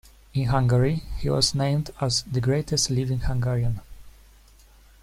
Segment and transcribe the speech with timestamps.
[0.33, 3.81] In Hungary he was named as "The Greatest Living Hungarian".